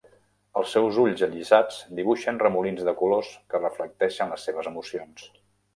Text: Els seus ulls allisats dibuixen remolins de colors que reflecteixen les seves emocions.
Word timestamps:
Els 0.61 0.71
seus 0.75 0.95
ulls 1.03 1.21
allisats 1.27 1.77
dibuixen 1.99 2.41
remolins 2.45 2.83
de 2.89 2.97
colors 3.03 3.33
que 3.53 3.65
reflecteixen 3.65 4.35
les 4.37 4.49
seves 4.51 4.73
emocions. 4.75 5.33